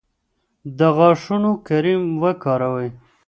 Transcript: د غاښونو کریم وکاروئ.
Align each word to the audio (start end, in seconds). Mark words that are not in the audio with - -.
د 0.77 0.79
غاښونو 0.97 1.51
کریم 1.67 2.01
وکاروئ. 2.23 2.89